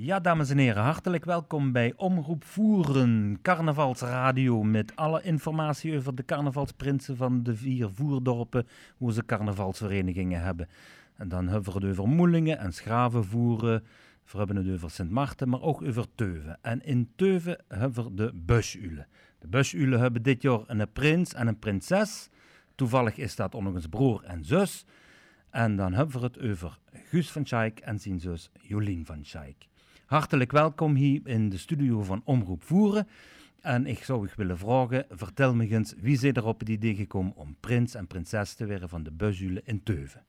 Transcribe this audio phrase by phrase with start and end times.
[0.00, 6.24] Ja, dames en heren, hartelijk welkom bij Omroep Voeren, carnavalsradio met alle informatie over de
[6.24, 8.66] carnavalsprinsen van de vier voerdorpen,
[8.96, 10.68] hoe ze carnavalsverenigingen hebben.
[11.16, 13.84] En dan hebben we het over Moelingen en Schravenvoeren,
[14.30, 16.58] we hebben het over Sint Maarten, maar ook over Teuven.
[16.62, 19.06] En in Teuven hebben we de Busulen.
[19.38, 22.28] De Busulen hebben dit jaar een prins en een prinses.
[22.74, 24.84] Toevallig is dat eens broer en zus.
[25.50, 29.66] En dan hebben we het over Guus van Schaik en zijn zus Jolien van Schaik.
[30.08, 33.08] Hartelijk welkom hier in de studio van Omroep Voeren.
[33.60, 36.94] En ik zou u willen vragen, vertel me eens, wie is er op het idee
[36.94, 40.24] gekomen om prins en prinses te worden van de Busulen in Teuven?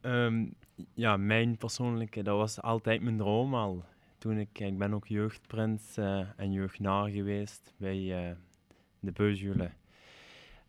[0.00, 0.46] Ehm,
[0.94, 3.84] ja, mijn persoonlijke, dat was altijd mijn droom al.
[4.18, 8.36] Toen ik, ik ben ook jeugdprins uh, en jeugdnaar geweest bij uh,
[9.00, 9.72] de Beuzjulen.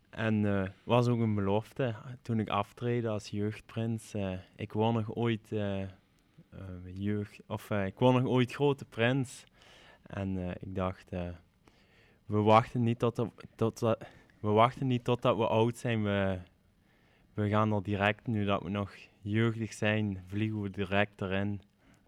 [0.09, 4.13] En uh, was ook een belofte toen ik aftreden als jeugdprins.
[4.55, 5.51] ik word nog ooit
[6.93, 9.43] jeugd, of ik word nog ooit grote prins.
[10.03, 11.09] En ik dacht,
[12.25, 13.79] we wachten niet tot, tot,
[14.39, 16.03] we wachten niet totdat we oud zijn.
[16.03, 16.39] We,
[17.33, 21.61] we gaan er direct, nu dat we nog jeugdig zijn, vliegen we direct erin.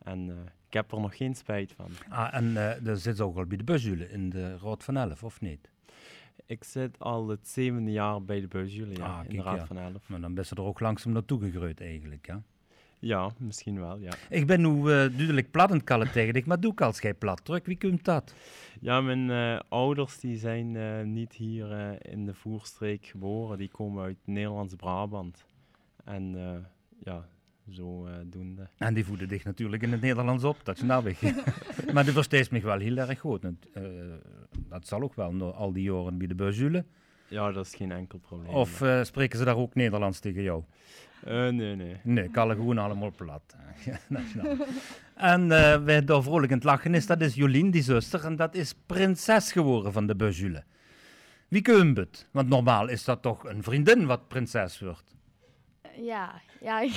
[0.03, 0.35] En uh,
[0.67, 1.89] ik heb er nog geen spijt van.
[2.09, 5.23] Ah, en uh, daar zit ook al bij de busjulen in de Raad van Elf,
[5.23, 5.69] of niet?
[6.45, 9.77] Ik zit al het zevende jaar bij de busjulen, ja, ah, in de Raad van
[9.77, 10.09] Elf.
[10.09, 12.41] Maar dan ben je er ook langzaam naartoe gegroeid eigenlijk, ja?
[12.99, 14.11] Ja, misschien wel, ja.
[14.29, 16.99] Ik ben nu uh, duidelijk plat aan het kallen tegen dich, maar doe ik als
[16.99, 17.65] jij plat druk.
[17.65, 18.33] Wie komt dat?
[18.81, 23.57] Ja, mijn uh, ouders die zijn uh, niet hier in de voerstreek geboren.
[23.57, 25.45] Die komen uit Nederlands-Brabant.
[26.03, 26.35] En
[27.03, 27.27] ja,
[27.69, 28.59] zo doen.
[28.77, 31.21] En die voeden dich natuurlijk in het Nederlands op, dat is nou weg.
[31.93, 33.41] maar die versteest me wel heel erg goed.
[34.69, 36.85] dat zal ook wel, al die jaren bij de Beuzule.
[37.27, 38.53] Ja, dat is geen enkel probleem.
[38.53, 40.63] Of spreken ze daar ook Nederlands tegen jou?
[41.27, 41.97] Uh, nee, nee.
[42.03, 43.55] Nee, kallen gewoon allemaal plat.
[45.15, 48.35] en uh, wij daar vrolijk aan het lachen is, dat is Jolien, die zuster, en
[48.35, 50.63] dat is prinses geworden van de Bejule.
[51.47, 51.61] Wie
[51.93, 52.27] het?
[52.31, 55.15] Want normaal is dat toch een vriendin wat prinses wordt?
[55.95, 56.87] Ja, ja,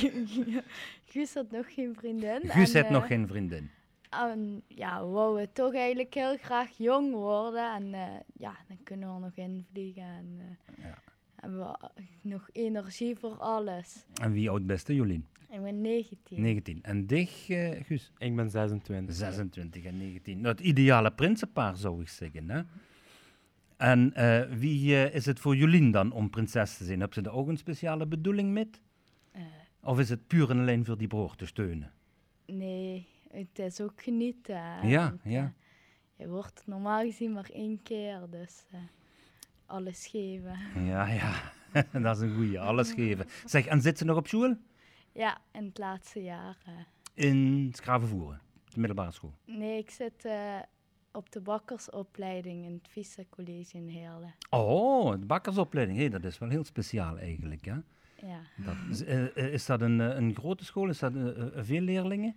[1.10, 2.41] Guus had nog geen vriendin.
[2.44, 3.70] Guus had uh, nog geen vriendin.
[4.10, 7.74] En ja, we wouden toch eigenlijk heel graag jong worden.
[7.74, 7.91] En
[8.32, 10.02] ja, dan kunnen we nog invliegen.
[10.02, 10.98] En, ja
[11.41, 11.91] hebben we
[12.22, 14.06] nog energie voor alles.
[14.22, 15.26] En wie oud beste, Jolien?
[15.50, 16.41] Ik ben 19.
[16.41, 16.82] 19.
[16.82, 18.12] En dich, uh, Guus?
[18.18, 19.14] Ik ben 26.
[19.14, 20.41] 26 en 19.
[20.41, 22.50] Nou, het ideale prinsenpaar, zou ik zeggen.
[22.50, 22.62] Hè?
[23.76, 27.00] En uh, wie uh, is het voor Jolien dan om prinses te zijn?
[27.00, 28.80] Heb ze er ook een speciale bedoeling met?
[29.82, 31.92] of is het puur en alleen voor die broer te steunen?
[32.47, 34.89] Nee, het is ook genieten.
[34.89, 35.55] Ja, ja.
[36.16, 38.65] je wordt normaal gezien maar één keer, dus
[39.66, 40.59] alles geven.
[40.84, 41.53] Ja, ja.
[42.03, 42.61] dat is een goeie.
[42.61, 43.27] Alles geven.
[43.44, 44.56] Zeg, en zit ze nog op school?
[45.12, 46.56] Ja, in het laatste jaar.
[47.15, 49.34] In Schravenvoeren, de middelbare school?
[49.45, 50.59] Nee, ik zit uh,
[51.12, 54.34] op de bakkersopleiding in het Vista College in Heerlen.
[54.50, 55.99] Oh, de bakkersopleiding.
[55.99, 57.77] Hey, dat is wel heel speciaal eigenlijk, hè?
[58.27, 58.41] Ja.
[58.56, 60.89] Dat, is, uh, is, dat een, een grote school?
[60.89, 62.37] Is dat uh, veel leerlingen?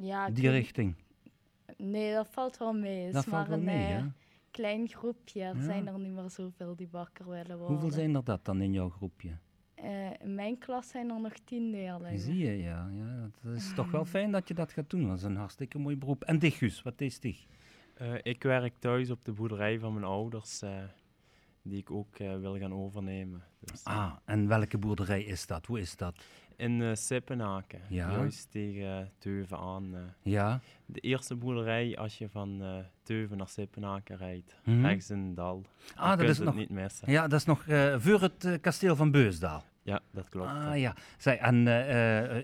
[0.00, 0.30] Ja.
[0.30, 0.94] Die richting?
[1.76, 3.12] Nee, dat valt wel mee.
[3.12, 4.12] Dat valt wel een, mee, ja?
[4.50, 5.42] klein groepje.
[5.42, 5.62] Er ja.
[5.62, 7.66] zijn er niet meer zoveel die bakker willen worden.
[7.66, 9.38] Hoeveel zijn er dat dan in jouw groepje?
[9.84, 12.18] Uh, in mijn klas zijn er nog tien leerlingen.
[12.18, 12.90] Zie je, ja.
[12.92, 13.30] ja.
[13.40, 15.08] Het is toch wel fijn dat je dat gaat doen.
[15.08, 16.24] Dat is een hartstikke mooi beroep.
[16.24, 17.46] En dich, Gus, wat is dich?
[18.00, 20.70] Uh, ik werk thuis op de boerderij van mijn ouders, uh,
[21.62, 23.42] die ik ook wil gaan overnemen.
[23.60, 25.66] Dus, ah, en welke boerderij is dat?
[25.66, 26.24] Hoe is dat?
[26.60, 26.92] In uh,
[27.88, 28.10] ja.
[28.10, 29.94] juist tegen Teuven aan.
[29.94, 30.00] Uh.
[30.22, 30.60] Ja.
[30.86, 32.62] De eerste boerderij als je van
[33.02, 34.86] Teuven naar Sippenaken rijdt, mm -hmm.
[34.86, 35.64] rechts in Dal.
[35.94, 37.12] Ah, dat is nog niet missen.
[37.12, 37.64] Ja, dat is nog
[37.96, 39.64] voor het kasteel van Beusdaal.
[39.82, 40.48] Ja, dat klopt.
[40.48, 40.94] Ah ja.
[41.18, 41.66] Zij, en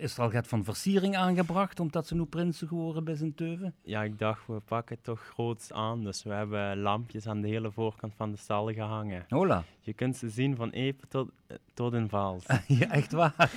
[0.01, 3.75] is er al wat van versiering aangebracht omdat ze nu prinsen geworden bij zijn Teuven?
[3.83, 6.05] Ja, ik dacht, we pakken toch groots aan.
[6.05, 9.25] Dus we hebben lampjes aan de hele voorkant van de stal gehangen.
[9.29, 9.65] Hola.
[9.81, 11.31] Je kunt ze zien van Epe tot,
[11.75, 12.45] tot in Vaals.
[12.67, 13.51] ja, echt waar.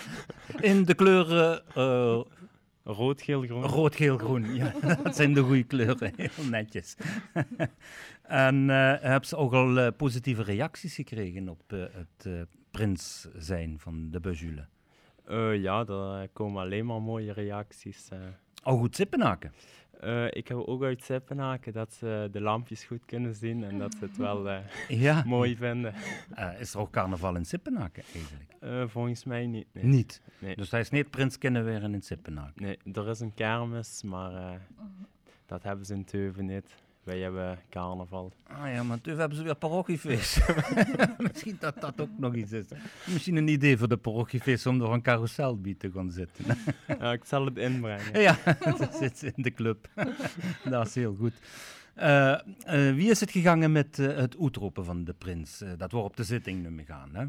[0.59, 1.63] In de kleuren...
[1.77, 2.21] Uh,
[2.83, 3.63] Rood, geel, groen.
[3.63, 4.55] Rood, geel, groen.
[4.55, 4.73] Ja,
[5.03, 6.13] dat zijn de goede kleuren.
[6.15, 6.95] Heel netjes.
[8.23, 13.79] en uh, heb ze ook al uh, positieve reacties gekregen op uh, het prins zijn
[13.79, 14.67] van de Bejule?
[15.57, 18.09] ja, er komen alleen maar mooie reacties.
[18.63, 19.53] Oh, goed Sippenaken?
[20.03, 23.93] Uh, ik heb ook uit Sippenaken dat ze de lampjes goed kunnen zien en dat
[23.93, 24.59] ze het wel uh,
[25.05, 25.23] ja.
[25.25, 25.93] mooi vinden.
[26.37, 28.91] Uh, is er ook carnaval in Sippenaken eigenlijk?
[28.91, 29.67] volgens mij niet.
[29.71, 29.83] Nee.
[29.83, 30.21] Niet?
[30.39, 30.55] Nee.
[30.55, 32.63] Dus hij is niet prins kunnen weer in Sippenaken?
[32.63, 34.61] Nee, er is een kermis, maar
[35.45, 36.75] dat hebben ze in Teuven niet.
[37.03, 38.33] Wij hebben carnaval.
[38.43, 40.41] Ah ja, maar toen hebben ze weer parochiefeest.
[41.31, 42.65] Misschien dat dat ook nog iets is.
[43.07, 46.45] Misschien een idee voor de parochiefeest om door een carouselbiet te gaan zitten.
[46.87, 48.21] ja, ik zal het inbrengen.
[48.21, 48.37] ja,
[48.77, 49.89] dat zit in de club.
[50.63, 51.33] dat is heel goed.
[51.97, 55.63] Uh, uh, wie is het gegaan met uh, het uitroepen van de prins?
[55.77, 57.25] dat we op de zitting nu mee gaan, hè?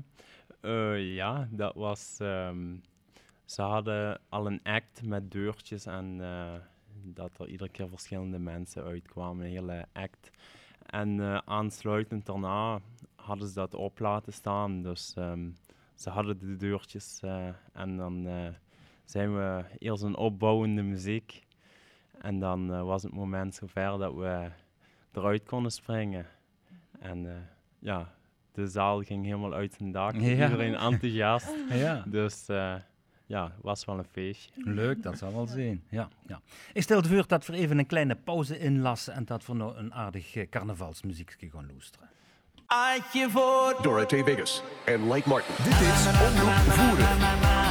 [0.95, 2.19] ja, dat was...
[2.23, 2.83] Um,
[3.45, 6.21] ze hadden al een act met deurtjes en
[7.03, 10.31] dat er iedere keer verschillende mensen uitkwamen, een hele act.
[10.87, 12.81] En aansluitend daarna
[13.15, 14.83] hadden ze dat op laten staan.
[14.83, 15.57] Dus um,
[15.95, 17.21] ze hadden de deurtjes
[17.73, 18.29] en dan
[19.05, 21.43] zijn we eerst een opbouwende muziek.
[22.21, 24.51] En dan was het moment zover dat we
[25.13, 26.27] eruit konden springen.
[26.99, 27.49] En
[27.79, 28.15] ja,
[28.53, 30.15] de zaal ging helemaal uit zijn dak.
[30.15, 30.21] Ja.
[30.21, 31.55] Iedereen enthousiast.
[31.69, 32.05] ja.
[32.07, 32.47] Dus
[33.31, 34.51] ja, was wel een feestje.
[34.55, 35.83] Leuk, dat zal wel zijn.
[35.89, 36.41] Ja, ja.
[36.73, 39.95] Ik stel voor dat we even een kleine pauze inlassen en dat we nog een
[39.95, 42.09] aardig carnavalsmuziekje gaan luisteren.
[42.67, 45.55] Adje voor Dorothee Vegas en Mike Martin.
[45.65, 47.70] Dit is Omroep Voeren.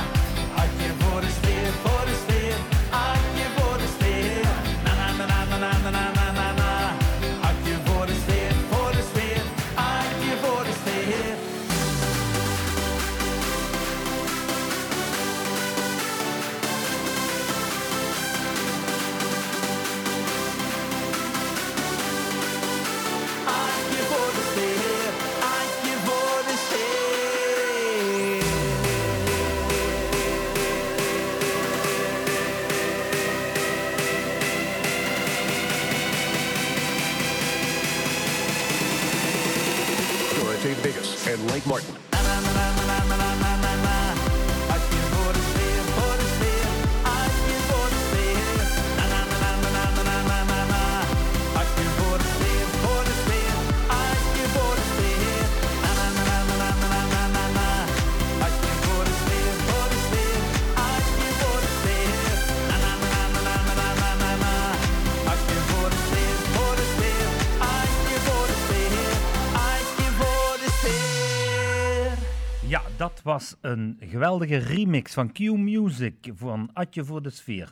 [73.00, 77.72] Dat was een geweldige remix van Q Music van Atje voor de Sfeer.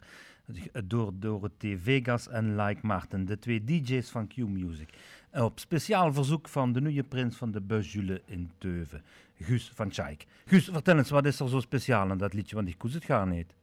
[0.85, 4.89] Door Dorothee Vegas en Like Martin, de twee DJ's van Q Music.
[5.31, 9.01] Op speciaal verzoek van de nieuwe prins van de Busjule in Teuven,
[9.39, 10.25] Guus van Schaik.
[10.45, 12.55] Guus, vertel eens, wat is er zo speciaal aan dat liedje?
[12.55, 13.53] Want ik koes het gaan niet.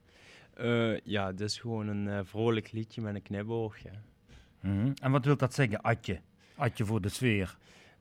[0.60, 3.90] Uh, ja, het is gewoon een uh, vrolijk liedje met een knipoogje.
[4.60, 4.93] Mm -hmm.
[5.02, 6.20] En wat wil dat zeggen, Atje?
[6.55, 7.56] Atje voor de sfeer.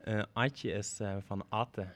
[0.08, 1.88] Uh, Atje is van Atte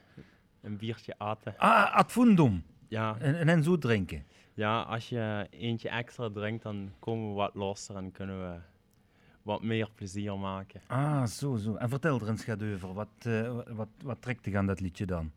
[0.60, 1.54] een biertje aten.
[1.56, 2.62] Ah, ad fundum.
[2.88, 3.16] Ja.
[3.18, 4.24] En, en, zo drinken.
[4.54, 8.58] Ja, als je eentje extra drinkt, dan komen we wat losser en kunnen we
[9.42, 10.80] wat meer plezier maken.
[10.86, 11.74] Ah, zo, zo.
[11.74, 12.92] En vertel er eens gaat over.
[12.92, 15.30] Wat, uh, wat, wat trekt je aan dat liedje dan?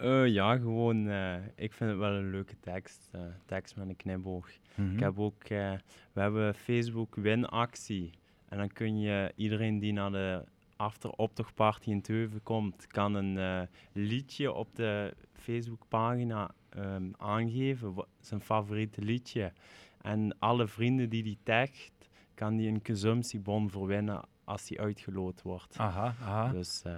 [0.00, 3.10] Uh, ja, gewoon, uh, ik vind het wel een leuke tekst.
[3.46, 4.48] tekst met een knipoog.
[4.74, 4.94] Mm -hmm.
[4.94, 8.10] Ik heb ook, we hebben Facebook winactie.
[8.48, 10.44] En dan kun je iedereen die naar de
[10.76, 13.60] after optochtparty in Teuven komt, kan een uh,
[13.92, 19.52] liedje op de Facebookpagina um, aangeven, zijn favoriete liedje.
[20.00, 21.92] En alle vrienden die die tagt,
[22.34, 25.78] kan die een consumptiebon verwinnen als die uitgeloot wordt.
[25.78, 26.48] Aha, aha.
[26.48, 26.96] Dus uh,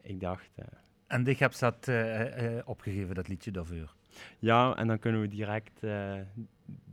[0.00, 0.50] ik dacht...
[0.58, 0.64] Uh,
[1.06, 1.88] en ik heb dat
[2.64, 3.94] opgegeven, dat liedje daarvoor?
[4.38, 5.80] Ja, en dan kunnen we direct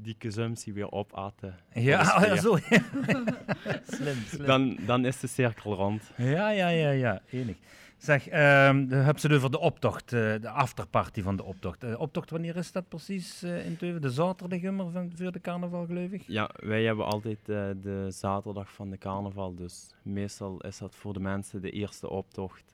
[0.01, 1.55] die consumptie weer opaten.
[1.73, 2.57] Ja, ja zo.
[3.95, 4.45] slim, slim.
[4.45, 6.11] Dan, dan is de cirkel rond.
[6.17, 7.21] Ja, ja, ja, ja.
[7.29, 7.57] Enig.
[7.97, 11.81] Zeg, um, heb ze over de optocht, uh, de afterparty van de optocht.
[11.81, 14.01] De optocht, wanneer is dat precies uh, in Teuven?
[14.01, 16.23] De zaterdag immer van, voor de carnaval, geloof ik?
[16.27, 19.55] Ja, wij hebben altijd de zaterdag van de carnaval.
[19.55, 22.71] Dus meestal is dat voor de mensen de eerste optocht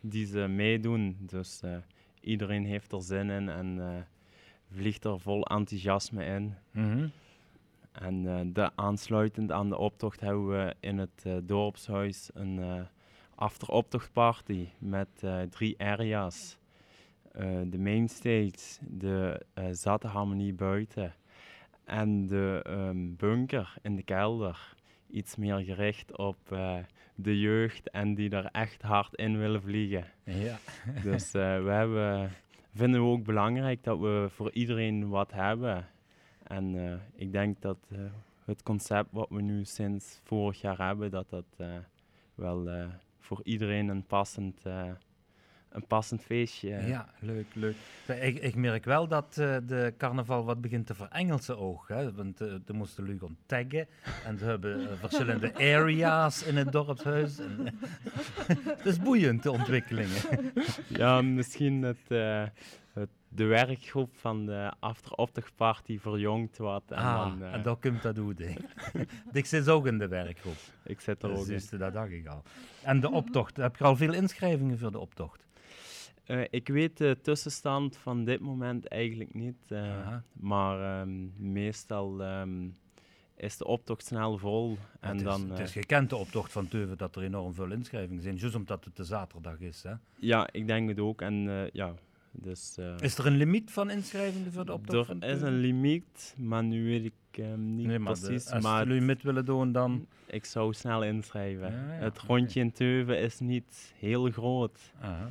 [0.00, 1.16] die ze meedoen.
[1.20, 1.60] Dus
[2.26, 4.06] iedereen heeft er zin in en
[4.72, 6.54] vliegt er vol enthousiasme in.
[6.70, 7.08] Mhm.
[7.92, 12.80] En uh, de, aansluitend aan de optocht hebben we in het uh, dorpshuis een uh,
[13.34, 15.08] after-optochtparty met
[15.50, 16.58] drie areas.
[17.66, 21.14] de mainstage, de zatte harmonie buiten
[21.84, 24.74] en de um, bunker in de kelder.
[25.10, 26.38] Iets meer gericht op
[27.16, 30.04] de jeugd en die er echt hard in willen vliegen.
[30.24, 30.58] Ja.
[31.02, 32.30] dus we hebben
[32.74, 35.86] vinden we ook belangrijk dat we voor iedereen wat hebben.
[36.42, 37.98] En uh, ik denk dat uh,
[38.44, 41.76] het concept wat we nu sinds vorig jaar hebben, dat dat uh,
[42.34, 44.62] wel voor iedereen een passend,
[45.76, 46.68] een passend feestje.
[46.68, 47.76] Ja, leuk, leuk.
[48.20, 51.88] Ik, ik merk wel dat uh, de carnaval wat begint te verengelsen ook.
[51.88, 52.12] Hè?
[52.12, 53.86] Want uh, er moesten Lugon taggen
[54.24, 57.38] en ze hebben uh, verschillende areas in het dorpshuis.
[57.38, 57.78] En,
[58.76, 60.22] het is boeiend, de ontwikkelingen.
[60.88, 62.08] Ja, misschien het,
[62.92, 66.82] het, de werkgroep van de after-optochtparty verjongd wat.
[66.88, 68.36] En, ah, dan, en dan komt dat doen.
[69.32, 70.58] Ik zit ook in de werkgroep.
[70.84, 71.62] Ik zit er ook in.
[71.78, 72.42] Dat dacht ik al.
[72.82, 75.45] En de optocht, heb je al veel inschrijvingen voor de optocht?
[76.26, 79.56] Uh, ik weet de tussenstand van dit moment eigenlijk niet.
[79.68, 82.76] Uh, maar um, meestal um,
[83.36, 84.78] is de optocht snel vol.
[85.00, 87.70] En het, is, dan, het is gekend de optocht van Teuven dat er enorm veel
[87.70, 88.36] inschrijvingen zijn.
[88.36, 89.82] Juist omdat het de zaterdag is.
[89.82, 89.92] Hè?
[90.18, 91.22] Ja, ik denk het ook.
[91.22, 91.94] En, ja,
[92.30, 95.10] dus, is er een limiet van inschrijvingen voor de optocht?
[95.10, 98.44] Er is een limiet, maar nu weet ik um, niet nee, maar precies.
[98.44, 100.06] De, als maar jullie limiet willen doen, dan...
[100.26, 101.72] Ik zou snel inschrijven.
[101.72, 102.62] Ja, ja, het rondje okay.
[102.62, 104.92] in Teuven is niet heel groot.
[105.00, 105.30] Aha.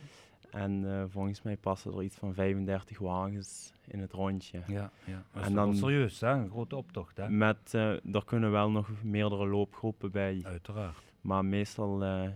[0.55, 4.61] En uh, volgens mij passen er iets van 35 wagens in het rondje.
[4.67, 5.23] Ja, ja.
[5.31, 6.31] Dat is en dan serieus, hè?
[6.31, 7.17] een grote optocht.
[7.17, 7.29] Hè?
[7.29, 10.41] Met, uh, er kunnen wel nog meerdere loopgroepen bij.
[10.43, 11.13] Uiteraard.
[11.21, 12.29] Maar meestal uh,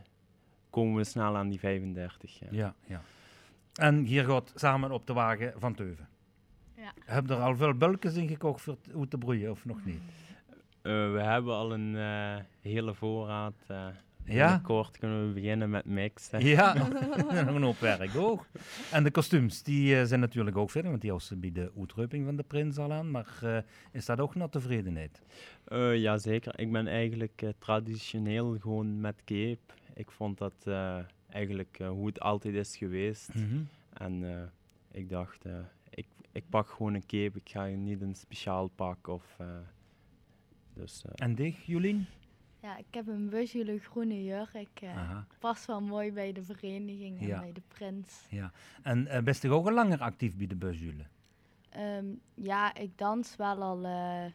[0.70, 2.40] komen we snel aan die 35.
[2.40, 2.48] Ja.
[2.52, 3.02] ja, ja.
[3.74, 6.08] En hier gaat samen op de wagen van Teuven.
[6.76, 6.94] Ja.
[7.06, 10.02] Heb je er al veel bulkjes in gekocht voor hoe te broeien of nog niet?
[10.82, 11.96] we hebben al een
[12.62, 13.66] hele voorraad
[14.34, 14.60] ja?
[14.64, 16.46] kort kunnen we beginnen met mixen.
[16.46, 16.74] Ja,
[17.46, 18.46] nog een hoop werk ook.
[18.92, 22.26] En de kostuums, die uh, zijn natuurlijk ook verder, want die houden bij de uitreuping
[22.26, 23.12] van de prins al aan.
[23.12, 23.58] Maar uh,
[23.92, 25.22] is dat ook naar tevredenheid?
[25.68, 26.60] Uh, ja, zeker.
[26.60, 29.74] Ik ben eigenlijk traditioneel gewoon met cape.
[29.94, 30.68] Ik vond dat
[31.30, 33.34] eigenlijk hoe het altijd is geweest.
[33.34, 33.68] Mm -hmm.
[33.94, 34.52] En
[34.92, 35.46] ik dacht,
[35.90, 37.40] ik, ik pak gewoon een cape.
[37.44, 39.38] Ik ga niet een speciaal pak of...
[40.74, 42.08] dus, en dich, Jolien?
[42.62, 44.82] Ja, ik heb een busjule groene jurk.
[44.84, 48.26] Uh, past wel mooi bij de vereniging en bij de prins.
[48.30, 48.52] Ja.
[48.84, 51.04] En uh, best je ook al langer actief bij de busjule?
[51.78, 54.26] Um, ja, ik dans wel al, uh,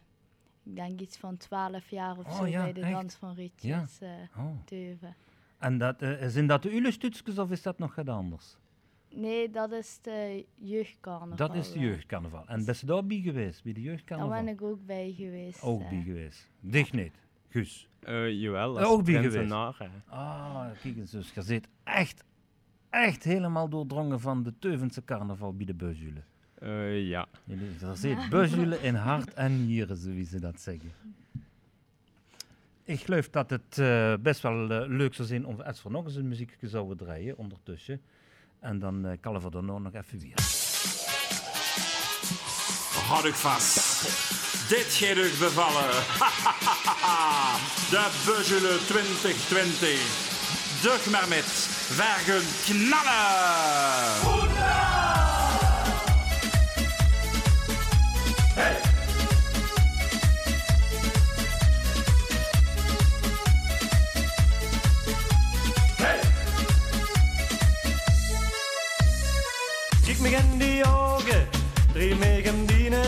[0.63, 2.93] ik denk iets van 12 jaar of oh, zo ja, bij de echt?
[2.93, 4.29] dans van Rietjes ja.
[4.37, 5.11] oh.
[5.59, 8.57] En dat, zijn dat de Ulestutskes of is dat nog wat anders?
[9.15, 11.37] Nee, dat is de jeugdcarnaval.
[11.37, 12.47] Dat is de jeugdcarnaval.
[12.47, 14.33] En best je daar bij geweest, bij de jeugdcarnaval?
[14.33, 15.63] Daar ben ik ook bij geweest.
[15.63, 16.51] Ook bij geweest.
[16.61, 17.24] Dicht niet,
[17.55, 17.89] Guus?
[18.09, 19.53] Uh, jawel, als ook geweest.
[20.09, 22.25] Ah, kijk eens, dus je zit echt,
[22.91, 26.23] echt helemaal doordrongen van de Teuvense carnaval bij de Beuzule.
[26.63, 27.27] Uh, ja.
[27.81, 30.93] Er zit Beuzule in hart en nieren, zoals ze dat zeggen.
[32.85, 36.05] Ik geloof dat het uh, best wel uh, leuk zou zijn om als we nog
[36.05, 38.01] eens een muziekje zouden draaien ondertussen.
[38.61, 40.39] En dan uh, kallen we er nog even weer.
[43.09, 44.03] Houd ik vast.
[44.69, 46.73] Dit gaat u bevallen.
[47.91, 50.01] De Buzzele 2020.
[50.83, 51.45] Dug maar met
[51.91, 54.21] Vergen knallen.
[54.23, 55.03] Hoera!
[58.55, 58.77] Hey!
[70.05, 71.49] Kijk me in die ogen,
[71.93, 72.41] drie me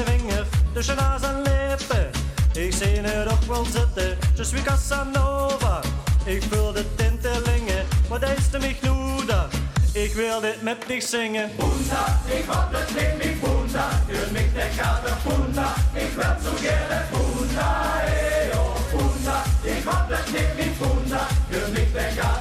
[0.04, 2.15] vinger tussen naast en lippen.
[2.56, 5.80] Ik zie er ook wel zitten, je suis Casanova.
[6.24, 9.46] Ik voel de tintelingen, wat is de mich nuda?
[9.92, 11.50] Ik wil dit met dich zingen.
[11.56, 13.88] Bunda, ik had het met mich Bunda.
[14.06, 15.74] Hör mich der Kater Bunda.
[15.92, 19.42] Ik wil zo gerne Bunda, hey oh Bunda.
[19.62, 21.26] Ik had het mich Bunda.
[21.50, 22.35] Hör mich der Kater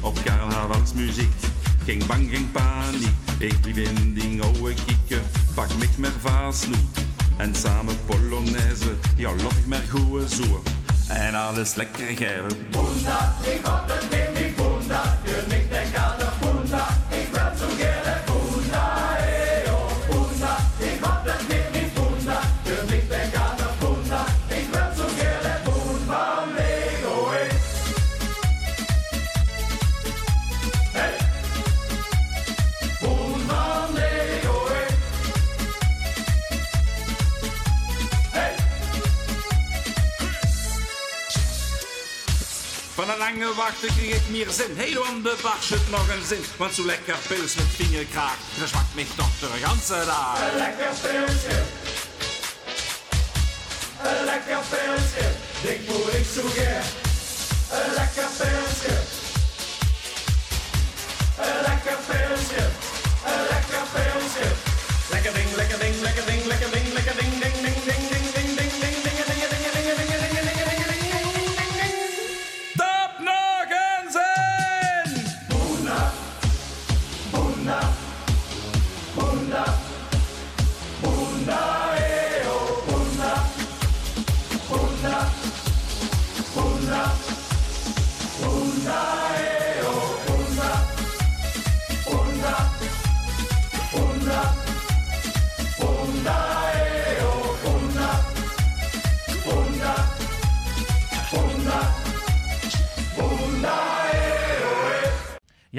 [0.00, 1.32] Op carnavalsmuziek.
[1.84, 3.08] Geen bang, geen paniek.
[3.38, 5.22] Ik blijf in die oude kieken.
[5.54, 6.76] Pak mich met vaasnoet.
[7.36, 8.94] En samen polonaise.
[9.16, 10.62] Ja, loop ik maar goeie zoer.
[11.08, 12.70] En alles lekker geven.
[12.70, 14.27] Bunda, ik het
[43.38, 44.74] Van een lange wachten kreeg ik meer zin.
[45.22, 46.44] De bar zit nog een zin.
[46.56, 48.36] Want zo lekker pils met vingerkraag.
[48.58, 50.50] Verzwakt mich toch de ganse dag.
[50.50, 51.56] Een lekker pilsje.
[54.08, 55.26] Een lekker pilsje.
[55.62, 56.84] Dik moet ik zo gek.
[57.76, 58.94] Een lekker pilsje.
[61.44, 62.62] Een lekker pilsje.
[63.30, 64.46] Een lekker pilsje.
[65.10, 66.87] Lekker ding, lekker ding, lekker ding, lekker ding,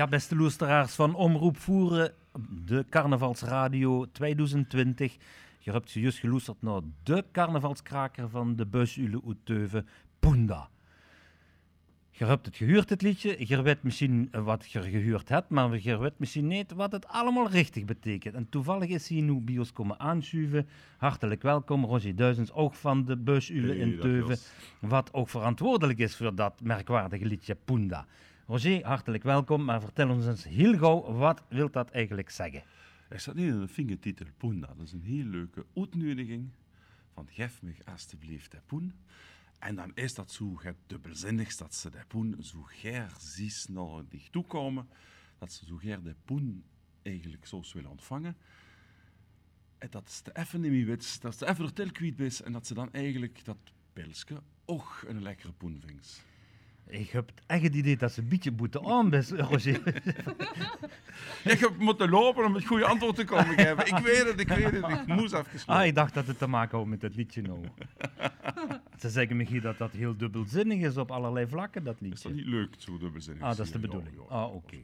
[0.10, 2.13] beste luisteraars van Omroep Voeren,
[2.66, 5.18] de Carnavalsradio 2020.
[5.60, 9.88] Je hebt juist geluisterd naar de carnavalskraker van de Buisule Oeteuven,
[10.20, 10.70] Punda.
[12.12, 13.36] Je hebt het gehuurd, het liedje.
[13.48, 17.50] Je weet misschien wat je gehuurd hebt, maar je weet misschien niet wat het allemaal
[17.50, 18.36] richtig betekent.
[18.36, 20.68] En toevallig is hij nu bij ons komen aanschuiven.
[20.98, 24.38] Hartelijk welkom, Roger Duizens, ook van de Buisule Hey, in Teuven.
[24.80, 28.06] Wat ook verantwoordelijk is voor dat merkwaardige liedje Punda.
[28.50, 32.63] Roger, hartelijk welkom, maar vertel ons eens heel gauw, wat wil dat eigenlijk zeggen?
[33.10, 34.60] Er staat niet in de vingertitel Poen.
[34.60, 36.50] Dat is een heel leuke uitnodiging
[37.13, 38.94] van geef me alsjeblieft de Poen.
[39.60, 44.29] En dan is dat zo dubbelzinnig dat ze de Poen zo ger zies naar dich
[44.29, 44.89] toe komen.
[45.38, 46.63] Dat ze zo ger de Poen
[47.01, 48.38] eigenlijk zo willen ontvangen.
[49.77, 52.74] En dat ze even niet weet, dat ze even er kwijt is en dat ze
[52.74, 53.58] dan eigenlijk dat
[53.94, 56.27] pilsje ook een lekkere Poen vindt.
[56.89, 59.81] Ik heb echt het idee dat ze een beetje moeten aan best, Roger.
[61.43, 63.86] Ik heb moeten lopen om het goede antwoord te komen geven.
[63.86, 64.86] Ik weet het, ik weet het.
[65.00, 67.60] Ik moest even Ah, ik dacht dat het te maken had met dat liedje nou.
[69.00, 72.31] Ze zeggen misschien dat dat heel dubbelzinnig is op allerlei vlakken, dat Is dat liedje.
[72.46, 73.43] niet leuk, zo dubbelzinnig?
[73.43, 74.15] Ah, dat is de bedoeling.
[74.29, 74.77] ja, Ah, oké.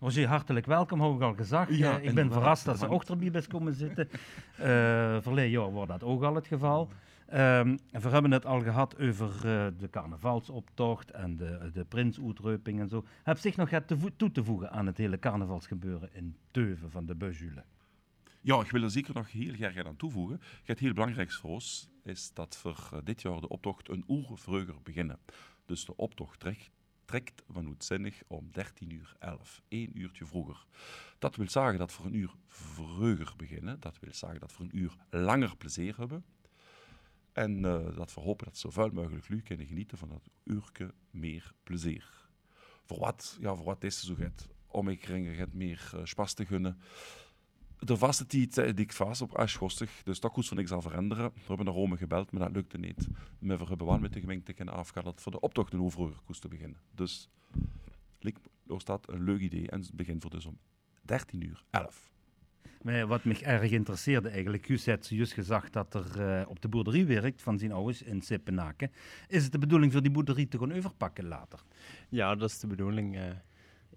[0.00, 1.76] Roger, hartelijk welkom, heb ik al gezegd.
[1.76, 4.08] Ja, Eh, ik ben verrast dat ze ook erbij best komen zitten.
[4.56, 6.88] Eh verleden jaar was dat ook al het geval.
[7.28, 12.88] Ehm, we hebben het al gehad over eh, de carnavalsoptocht en de, de prinsuitreuping en
[12.88, 13.04] zo.
[13.22, 17.14] Heb zich nog vo- toe te voegen aan het hele carnavalsgebeuren in Teuven van de
[17.14, 17.64] Beujule?
[18.40, 20.40] Ja, ik wil er zeker nog heel graag aan toevoegen.
[20.64, 21.60] Het heel belangrijkste
[22.02, 25.18] is dat voor eh, dit jaar de optocht een uur vroeger beginnen.
[25.66, 26.70] Dus de optocht trekt,
[27.04, 30.66] trekt van Oetzinnig om 13 uur 11, één uurtje vroeger.
[31.18, 33.80] Dat wil zeggen dat we een uur vroeger beginnen.
[33.80, 36.24] Dat wil zeggen dat we een uur langer plezier hebben.
[37.32, 40.94] En eh, dat we hopen dat ze zoveel mogelijk jullie kunnen genieten van dat uurtje
[41.10, 42.28] meer plezier.
[42.84, 44.48] Voor wat, ja, voor wat is het zo het?
[44.66, 46.78] Om ik het meer uh, spas te gunnen.
[47.78, 51.32] De vaste eh, die ik vast op Aschgostig, dus dat koest van niks al veranderen.
[51.34, 53.08] We hebben naar Rome gebeld, maar dat lukte niet.
[53.38, 56.48] We hebben wel met de gemeente kunnen afgaan voor de optocht een vroeger koest te
[56.48, 56.80] beginnen.
[56.90, 57.30] Dus,
[58.18, 58.48] lijkt
[58.84, 60.58] dat een leuk idee en het begint voor dus om
[61.02, 62.17] 13 uur 11.
[62.82, 66.68] Maar wat me erg interesseerde eigenlijk, Guus had juist gezegd dat er eh, op de
[66.68, 68.90] boerderie werkt van zijn ouders in Sippenaken.
[69.28, 71.58] Is het de bedoeling voor die boerderie te gaan overpakken later?
[72.08, 73.16] Ja, dat is de bedoeling.
[73.16, 73.22] eh.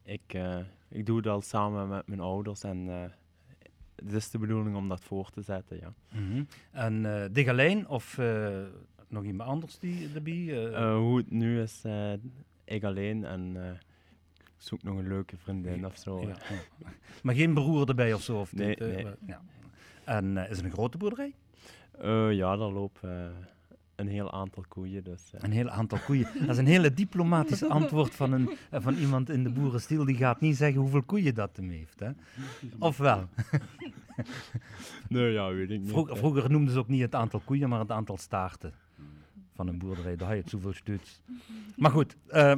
[0.03, 0.57] ik, eh,
[0.89, 2.87] ik doe het al samen met mijn ouders en
[3.95, 5.93] het is de bedoeling om dat voor te zetten, ja.
[6.11, 6.43] Mhm.
[6.71, 8.17] En uh, Dig alleen of
[9.07, 10.69] nog iemand anders die erbij?
[10.93, 11.83] Hoe het nu is,
[12.65, 13.57] ik alleen en
[14.63, 16.21] zoek nog een leuke vriendin of zo.
[16.21, 16.35] Ja.
[17.23, 18.39] Maar geen broer erbij of zo?
[18.39, 19.05] Of nee, nee.
[19.27, 19.41] Ja.
[20.03, 21.35] En is het een grote boerderij?
[22.35, 23.33] ja, daar lopen
[24.01, 25.03] een heel aantal koeien.
[25.03, 26.27] Dus, Een heel aantal koeien.
[26.39, 30.05] Dat is een hele diplomatische antwoord van, een, van iemand in de boerenstiel.
[30.05, 31.99] Die gaat niet zeggen hoeveel koeien dat hem heeft.
[31.99, 32.09] Hè?
[32.79, 33.29] Of wel?
[35.09, 35.89] nee, ja, weet ik niet.
[35.89, 38.73] Vroeger, vroeger noemden ze ook niet het aantal koeien, maar het aantal staarten
[39.53, 40.15] van een boerderij.
[40.15, 41.21] Daar had je het zoveel stuuts.
[41.75, 42.17] Maar goed.
[42.29, 42.55] Uh,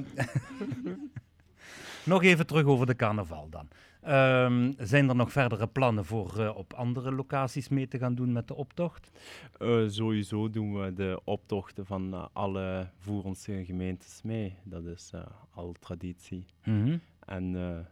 [2.06, 3.68] nog even terug over de carnaval dan.
[4.08, 8.32] Um, zijn er nog verdere plannen voor uh, op andere locaties mee te gaan doen
[8.32, 9.12] met de optocht?
[9.60, 14.56] Uh, sowieso doen we de optochten van uh, alle Voerense gemeentes mee.
[14.63, 15.12] Dat is
[15.52, 16.46] al traditie.
[16.63, 17.00] Mm -hmm.
[17.26, 17.88] En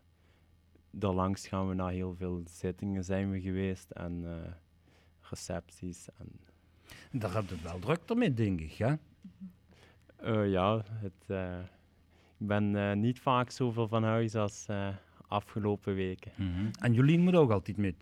[0.91, 4.25] daarlangs gaan we naar heel veel zittingen zijn we geweest en
[5.21, 6.07] recepties.
[6.17, 6.27] En...
[7.19, 8.93] Daar heb je wel druk ermee, denk ik, hè?
[10.43, 11.35] ja, het,
[12.41, 14.67] ik ben niet vaak zoveel van huis als
[15.27, 16.31] afgelopen weken.
[16.35, 16.69] Mm -hmm.
[16.79, 17.95] En Jolien moet ook altijd met.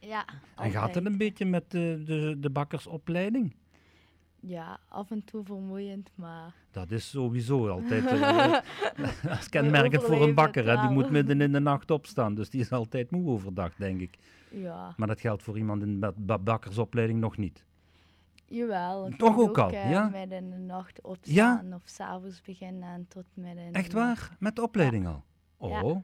[0.00, 0.24] Ja.
[0.56, 3.54] En gaat het een beetje met de, de, de bakkersopleiding?
[4.40, 6.54] Ja, af en toe vermoeiend, maar...
[6.70, 8.58] Dat is sowieso altijd uh,
[9.36, 10.68] als kenmerkend voor een bakker.
[10.68, 14.00] Hè, die moet midden in de nacht opstaan, dus die is altijd moe overdag, denk
[14.00, 14.18] ik.
[14.50, 14.94] Ja.
[14.96, 17.64] Maar dat geldt voor iemand in de bakkersopleiding nog niet.
[18.50, 19.06] Jawel.
[19.06, 20.08] ik Toch kan ook al, eh, ja?
[20.08, 21.08] midden in de nacht Ja?
[21.10, 24.28] opstaan of s'avonds beginnen en tot midden in Echt de nacht.
[24.28, 24.36] waar?
[24.38, 25.24] Met de opleiding al?
[25.68, 25.82] Ja.
[25.82, 26.02] Oh,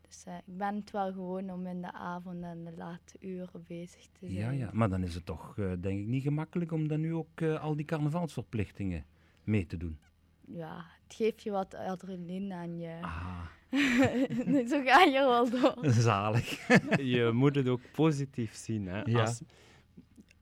[0.00, 3.64] Dus eh, ik ben het wel gewoon om in de avond en de late uren
[3.66, 4.32] bezig te zijn.
[4.32, 4.70] ja, ja.
[4.72, 7.62] Maar dan is het toch, eh, denk ik, niet gemakkelijk om dan nu ook eh,
[7.62, 9.04] al die carnavalsverplichtingen
[9.44, 9.98] mee te doen.
[10.46, 12.98] Ja, het geeft je wat adrenaline aan je.
[13.00, 13.40] Ah,
[14.70, 15.90] Zo ga je wel door.
[16.10, 16.66] zalig.
[17.14, 18.86] je moet het ook positief zien.
[18.86, 19.00] Hè?
[19.04, 19.20] Ja.
[19.20, 19.40] Als,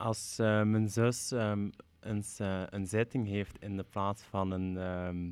[0.03, 1.69] als eh, mijn zus ehm,
[2.01, 2.25] een,
[2.71, 5.31] een zitting heeft in de plaats van een ehm,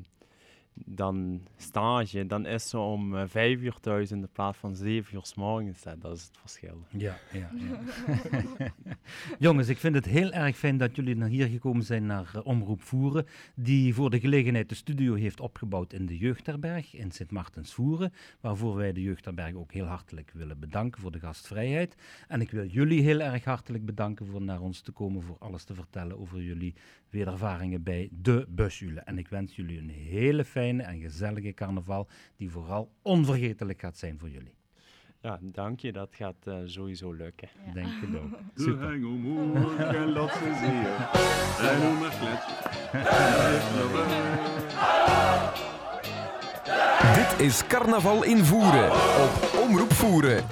[0.73, 5.15] dan stage, dan is ze om eh, vijf uur thuis in de plaats van zeven
[5.15, 5.83] uur s morgens.
[5.83, 6.85] Dat is het verschil.
[6.89, 8.73] Ja, ja, ja.
[9.39, 12.45] Jongens, ik vind het heel erg fijn dat jullie naar hier gekomen zijn naar eh,
[12.45, 17.31] Omroep Voeren, die voor de gelegenheid de studio heeft opgebouwd in de Jeugdherberg in Sint
[17.31, 21.95] Maartens Voeren, waarvoor wij de Jeugdherberg ook heel hartelijk willen bedanken voor de gastvrijheid.
[22.27, 25.63] En ik wil jullie heel erg hartelijk bedanken voor naar ons te komen, voor alles
[25.63, 26.73] te vertellen over jullie
[27.09, 28.99] weerervaringen bij de Busjule.
[28.99, 34.19] En ik wens jullie een hele fijne en gezellige carnaval, die vooral onvergetelijk gaat zijn
[34.19, 34.53] voor jullie.
[35.21, 35.91] Ja, dank je.
[35.91, 37.49] Dat gaat eh, sowieso lukken.
[37.65, 37.73] Ja.
[37.73, 38.31] Denk het ook.
[38.55, 38.89] De Super.
[38.89, 40.85] hengelmorgen laat ze zien.
[41.67, 42.69] En hoe maar kletsen.
[47.15, 50.43] Dit is Carnaval in Voeren op Omroep Voeren.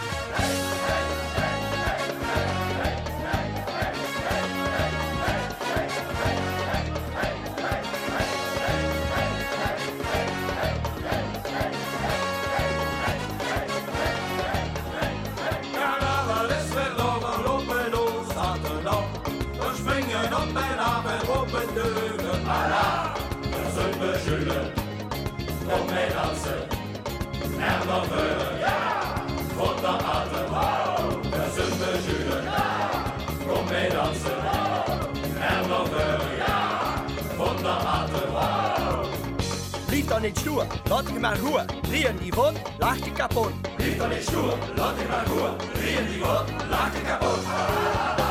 [40.20, 41.66] Dan niet stoer, laat je maar roer.
[41.82, 43.52] Drieën die vod, lach je kapot.
[43.76, 45.56] Blijf dan niet stoer, laat je maar roer.
[45.74, 47.44] Drieën die wat, laat je kapot.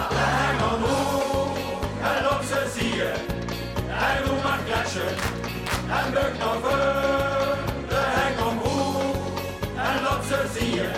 [0.08, 1.46] De hengel moe,
[2.02, 3.12] en op ze zie je.
[4.08, 5.08] En doe maar kletsen,
[5.98, 7.56] en buk nog voor.
[7.88, 9.02] De hengel moe,
[9.76, 10.90] en op ze zie je.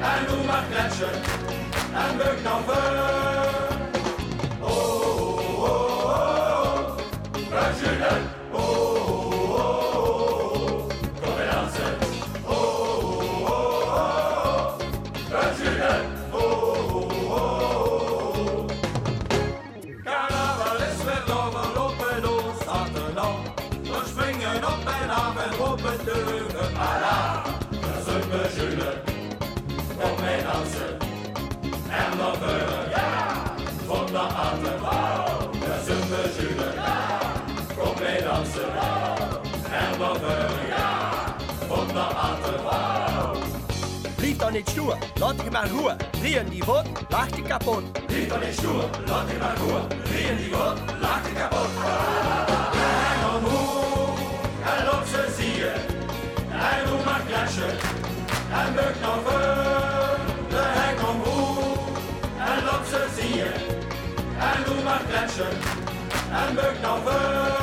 [0.00, 1.12] En doe maar kletsen,
[1.94, 2.38] en buk
[44.52, 45.96] Dan niet stoer, laat je maar roer.
[46.10, 47.82] Drieën die vod, lach je kapot.
[48.28, 49.80] Dan is stoer, laat je maar roer.
[50.02, 51.68] Drieën die wat, laat je kapot.
[52.72, 54.16] De hengel moe,
[54.76, 55.72] en op ze zie je.
[56.50, 57.70] En doe maar kletsen,
[58.60, 60.18] en buk nog voor.
[60.48, 61.74] De hengel moe,
[62.38, 63.50] en op ze zie je.
[64.38, 65.52] En doe maar kletsen,
[66.30, 67.61] en buk nog voor.